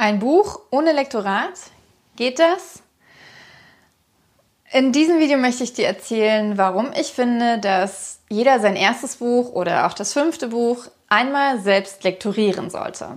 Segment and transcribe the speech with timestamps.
[0.00, 1.52] Ein Buch ohne Lektorat?
[2.16, 2.82] Geht das?
[4.72, 9.52] In diesem Video möchte ich dir erzählen, warum ich finde, dass jeder sein erstes Buch
[9.52, 13.08] oder auch das fünfte Buch einmal selbst lektorieren sollte.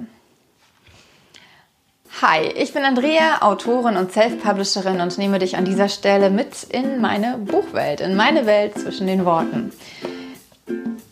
[2.21, 6.99] Hi, ich bin Andrea, Autorin und Self-Publisherin und nehme dich an dieser Stelle mit in
[6.99, 9.71] meine Buchwelt, in meine Welt zwischen den Worten.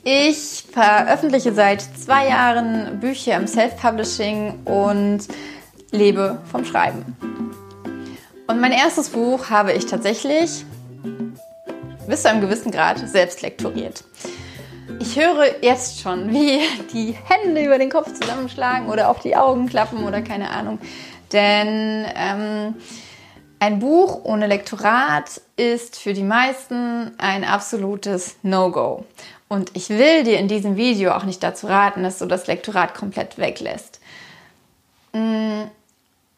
[0.03, 5.27] Ich veröffentliche seit zwei Jahren Bücher im Self-Publishing und
[5.91, 7.17] lebe vom Schreiben.
[8.47, 10.65] Und mein erstes Buch habe ich tatsächlich
[12.07, 14.03] bis zu einem gewissen Grad selbst lektoriert.
[14.99, 16.59] Ich höre jetzt schon, wie
[16.93, 20.79] die Hände über den Kopf zusammenschlagen oder auf die Augen klappen oder keine Ahnung.
[21.31, 22.75] Denn ähm,
[23.59, 29.05] ein Buch ohne Lektorat ist für die meisten ein absolutes No-Go.
[29.47, 32.95] Und ich will dir in diesem Video auch nicht dazu raten, dass du das Lektorat
[32.95, 33.99] komplett weglässt.
[35.13, 35.63] Mm,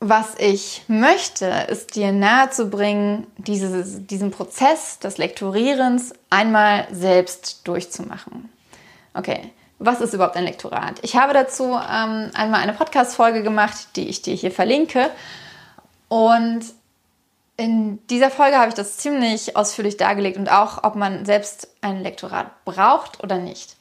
[0.09, 8.49] was ich möchte, ist dir nahezubringen, dieses, diesen Prozess des Lektorierens einmal selbst durchzumachen.
[9.13, 10.99] Okay, was ist überhaupt ein Lektorat?
[11.03, 15.09] Ich habe dazu ähm, einmal eine Podcast-Folge gemacht, die ich dir hier verlinke.
[16.09, 16.65] Und
[17.55, 22.01] in dieser Folge habe ich das ziemlich ausführlich dargelegt und auch, ob man selbst ein
[22.01, 23.75] Lektorat braucht oder nicht.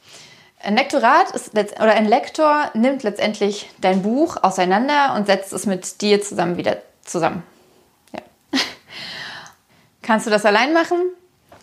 [0.63, 6.01] Ein Lektorat ist oder ein Lektor nimmt letztendlich dein Buch auseinander und setzt es mit
[6.01, 7.43] dir zusammen wieder zusammen.
[8.13, 8.21] Ja.
[10.03, 10.99] Kannst du das allein machen?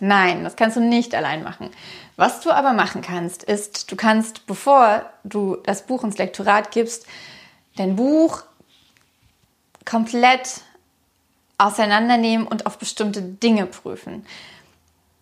[0.01, 1.71] Nein, das kannst du nicht allein machen.
[2.15, 7.05] Was du aber machen kannst, ist, du kannst, bevor du das Buch ins Lektorat gibst,
[7.75, 8.43] dein Buch
[9.83, 10.61] komplett
[11.57, 14.25] auseinandernehmen und auf bestimmte Dinge prüfen.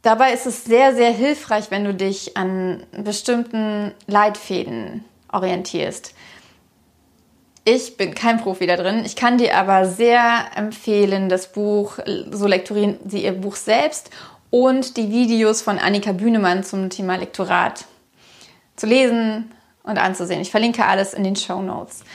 [0.08, 6.14] Dabei ist es sehr, sehr hilfreich, wenn du dich an bestimmten Leitfäden orientierst.
[7.66, 9.04] Ich bin kein Profi da drin.
[9.06, 12.00] Ich kann dir aber sehr empfehlen, das Buch,
[12.32, 14.10] so lektorieren sie ihr Buch selbst
[14.50, 17.84] und die Videos von Annika Bühnemann zum Thema Lektorat
[18.78, 19.52] zu lesen
[19.84, 20.40] und anzusehen.
[20.40, 22.06] Ich verlinke alles in den Show Notes.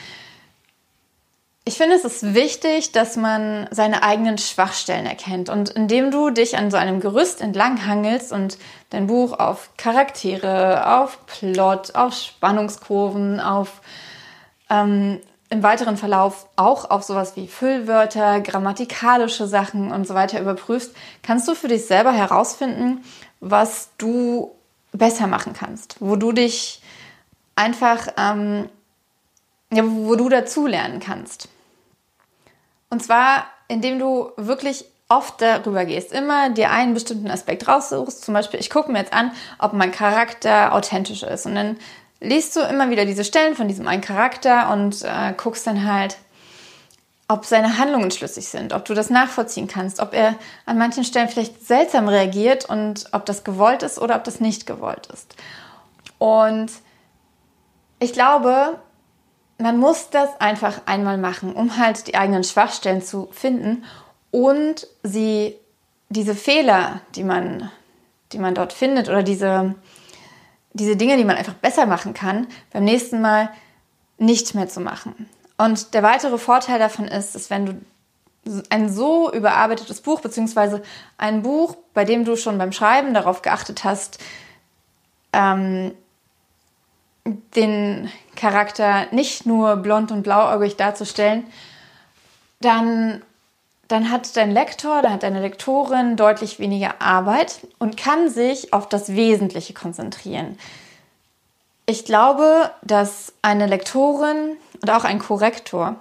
[1.64, 5.48] Ich finde, es ist wichtig, dass man seine eigenen Schwachstellen erkennt.
[5.48, 8.58] Und indem du dich an so einem Gerüst entlanghangelst und
[8.90, 13.80] dein Buch auf Charaktere, auf Plot, auf Spannungskurven, auf
[14.70, 15.20] ähm,
[15.50, 21.46] im weiteren Verlauf auch auf sowas wie Füllwörter, grammatikalische Sachen und so weiter überprüfst, kannst
[21.46, 23.04] du für dich selber herausfinden,
[23.38, 24.50] was du
[24.90, 26.82] besser machen kannst, wo du dich
[27.54, 28.68] einfach ähm,
[29.72, 31.48] ja, wo du dazulernen kannst.
[32.92, 38.22] Und zwar, indem du wirklich oft darüber gehst, immer dir einen bestimmten Aspekt raussuchst.
[38.22, 41.46] Zum Beispiel, ich gucke mir jetzt an, ob mein Charakter authentisch ist.
[41.46, 41.78] Und dann
[42.20, 46.18] liest du immer wieder diese Stellen von diesem einen Charakter und äh, guckst dann halt,
[47.28, 50.34] ob seine Handlungen schlüssig sind, ob du das nachvollziehen kannst, ob er
[50.66, 54.66] an manchen Stellen vielleicht seltsam reagiert und ob das gewollt ist oder ob das nicht
[54.66, 55.34] gewollt ist.
[56.18, 56.70] Und
[58.00, 58.78] ich glaube,
[59.62, 63.84] man muss das einfach einmal machen, um halt die eigenen Schwachstellen zu finden
[64.30, 65.56] und sie,
[66.08, 67.70] diese Fehler, die man,
[68.32, 69.74] die man dort findet oder diese,
[70.72, 73.50] diese Dinge, die man einfach besser machen kann, beim nächsten Mal
[74.18, 75.28] nicht mehr zu machen.
[75.58, 77.80] Und der weitere Vorteil davon ist, dass wenn du
[78.70, 80.82] ein so überarbeitetes Buch, beziehungsweise
[81.16, 84.18] ein Buch, bei dem du schon beim Schreiben darauf geachtet hast,
[85.32, 85.92] ähm,
[87.24, 91.44] den Charakter nicht nur blond und blauäugig darzustellen,
[92.60, 93.22] dann,
[93.88, 98.88] dann hat dein Lektor, dann hat deine Lektorin deutlich weniger Arbeit und kann sich auf
[98.88, 100.58] das Wesentliche konzentrieren.
[101.86, 105.96] Ich glaube, dass eine Lektorin und auch ein Korrektor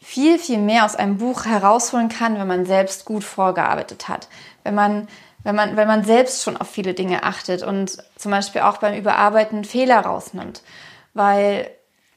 [0.00, 4.28] viel, viel mehr aus einem Buch herausholen kann, wenn man selbst gut vorgearbeitet hat.
[4.64, 5.08] Wenn man
[5.42, 8.94] wenn man, wenn man selbst schon auf viele Dinge achtet und zum Beispiel auch beim
[8.94, 10.62] Überarbeiten Fehler rausnimmt.
[11.14, 11.70] Weil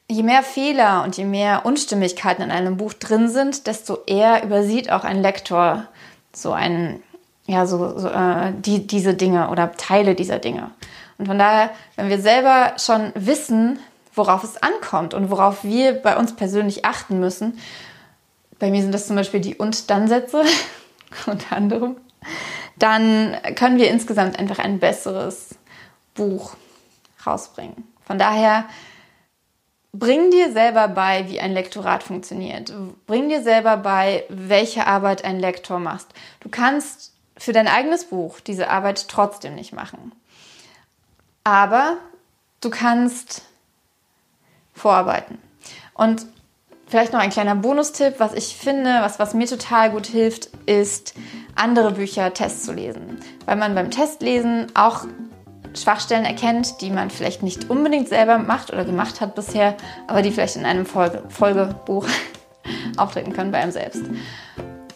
[0.08, 4.90] je mehr Fehler und je mehr Unstimmigkeiten in einem Buch drin sind, desto eher übersieht
[4.90, 5.86] auch ein Lektor
[6.32, 7.02] so einen,
[7.46, 10.70] ja, so, so äh, die, diese Dinge oder Teile dieser Dinge.
[11.18, 13.78] Und von daher, wenn wir selber schon wissen,
[14.14, 17.58] worauf es ankommt und worauf wir bei uns persönlich achten müssen,
[18.58, 20.44] bei mir sind das zum Beispiel die Und-Dann-Sätze,
[21.26, 21.96] unter anderem,
[22.76, 25.56] dann können wir insgesamt einfach ein besseres
[26.14, 26.56] Buch
[27.26, 27.84] rausbringen.
[28.06, 28.66] Von daher,
[29.92, 32.72] bring dir selber bei, wie ein Lektorat funktioniert.
[33.06, 36.06] Bring dir selber bei, welche Arbeit ein Lektor macht.
[36.40, 40.12] Du kannst für dein eigenes Buch diese Arbeit trotzdem nicht machen.
[41.44, 41.98] Aber
[42.60, 43.42] du kannst
[44.72, 45.38] vorarbeiten.
[45.94, 46.26] Und
[46.94, 51.14] Vielleicht noch ein kleiner Bonustipp, was ich finde, was, was mir total gut hilft, ist,
[51.56, 53.18] andere Bücher Tests zu lesen.
[53.46, 55.04] Weil man beim Testlesen auch
[55.76, 59.74] Schwachstellen erkennt, die man vielleicht nicht unbedingt selber macht oder gemacht hat bisher,
[60.06, 62.06] aber die vielleicht in einem Folge, Folgebuch
[62.96, 64.04] auftreten können bei einem selbst.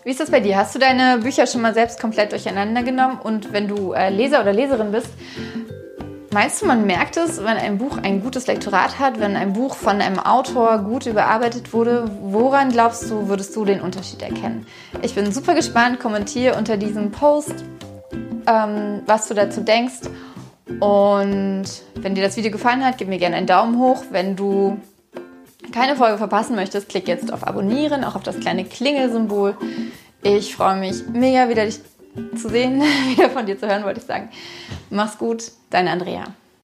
[0.05, 0.57] Wie ist das bei dir?
[0.57, 3.19] Hast du deine Bücher schon mal selbst komplett durcheinander genommen?
[3.21, 5.11] Und wenn du äh, Leser oder Leserin bist,
[6.33, 9.75] meinst du, man merkt es, wenn ein Buch ein gutes Lektorat hat, wenn ein Buch
[9.75, 12.11] von einem Autor gut überarbeitet wurde?
[12.23, 14.67] Woran glaubst du, würdest du den Unterschied erkennen?
[15.03, 16.01] Ich bin super gespannt.
[16.01, 17.65] Kommentiere unter diesem Post,
[18.47, 20.09] ähm, was du dazu denkst.
[20.81, 21.65] Und
[21.95, 24.05] wenn dir das Video gefallen hat, gib mir gerne einen Daumen hoch.
[24.11, 24.79] Wenn du
[25.73, 29.57] keine Folge verpassen möchtest, klick jetzt auf Abonnieren, auch auf das kleine Klingelsymbol.
[30.23, 31.81] Ich freue mich mega, wieder dich
[32.37, 34.31] zu sehen, wieder von dir zu hören, wollte ich sagen.
[34.91, 36.25] Mach's gut, deine Andrea.